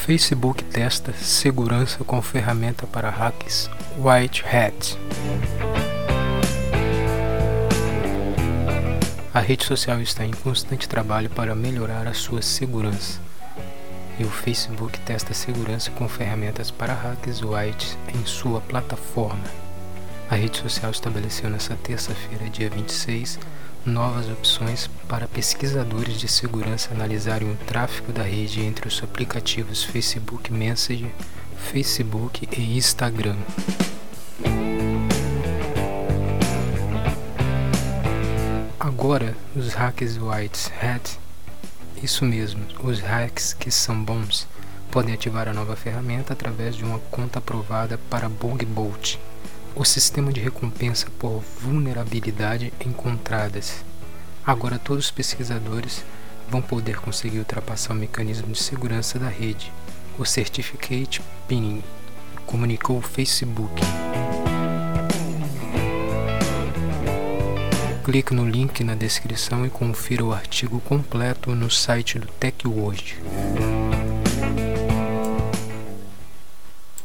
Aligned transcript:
Facebook 0.00 0.64
testa 0.64 1.12
segurança 1.12 2.02
com 2.04 2.20
ferramenta 2.22 2.86
para 2.86 3.10
hacks 3.10 3.70
White 3.98 4.42
Hat. 4.46 4.98
A 9.32 9.40
rede 9.40 9.64
social 9.64 10.00
está 10.00 10.24
em 10.24 10.30
constante 10.30 10.88
trabalho 10.88 11.28
para 11.28 11.54
melhorar 11.54 12.08
a 12.08 12.14
sua 12.14 12.40
segurança. 12.40 13.20
E 14.18 14.24
o 14.24 14.30
Facebook 14.30 14.98
testa 15.00 15.34
segurança 15.34 15.90
com 15.90 16.08
ferramentas 16.08 16.70
para 16.70 16.94
hacks 16.94 17.42
White 17.42 17.96
em 18.14 18.24
sua 18.24 18.60
plataforma. 18.62 19.44
A 20.30 20.34
rede 20.34 20.56
social 20.58 20.90
estabeleceu 20.90 21.50
nesta 21.50 21.76
terça-feira, 21.76 22.48
dia 22.48 22.70
26, 22.70 23.38
novas 23.84 24.28
opções 24.28 24.90
para 25.08 25.26
pesquisadores 25.26 26.18
de 26.18 26.28
segurança 26.28 26.92
analisarem 26.92 27.50
o 27.50 27.56
tráfego 27.56 28.12
da 28.12 28.22
rede 28.22 28.60
entre 28.60 28.86
os 28.86 29.02
aplicativos 29.02 29.82
Facebook 29.82 30.52
Messenger, 30.52 31.10
Facebook 31.56 32.48
e 32.56 32.76
Instagram. 32.76 33.36
Agora, 38.78 39.36
os 39.56 39.72
hacks 39.72 40.18
White 40.18 40.70
Hat, 40.82 41.18
isso 42.02 42.24
mesmo, 42.24 42.64
os 42.82 43.00
hacks 43.00 43.54
que 43.54 43.70
são 43.70 44.02
bons, 44.02 44.46
podem 44.90 45.14
ativar 45.14 45.48
a 45.48 45.54
nova 45.54 45.76
ferramenta 45.76 46.32
através 46.32 46.76
de 46.76 46.84
uma 46.84 46.98
conta 47.10 47.38
aprovada 47.38 47.98
para 48.10 48.28
Bug 48.28 48.64
Bolt 48.66 49.16
o 49.74 49.84
sistema 49.84 50.32
de 50.32 50.40
recompensa 50.40 51.06
por 51.18 51.42
vulnerabilidade 51.60 52.72
encontradas. 52.84 53.84
Agora 54.44 54.78
todos 54.78 55.06
os 55.06 55.10
pesquisadores 55.10 56.04
vão 56.48 56.60
poder 56.60 56.96
conseguir 57.00 57.38
ultrapassar 57.38 57.92
o 57.92 57.96
mecanismo 57.96 58.52
de 58.52 58.58
segurança 58.62 59.18
da 59.18 59.28
rede, 59.28 59.72
o 60.18 60.24
Certificate 60.24 61.22
Pinning, 61.46 61.82
comunicou 62.44 62.98
o 62.98 63.02
Facebook. 63.02 63.80
Clique 68.04 68.34
no 68.34 68.48
link 68.48 68.82
na 68.82 68.96
descrição 68.96 69.64
e 69.64 69.70
confira 69.70 70.24
o 70.24 70.32
artigo 70.32 70.80
completo 70.80 71.54
no 71.54 71.70
site 71.70 72.18
do 72.18 72.26
TechWord. 72.26 73.18